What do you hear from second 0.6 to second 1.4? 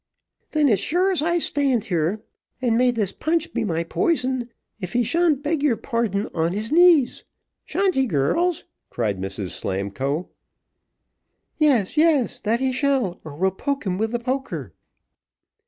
as sure as I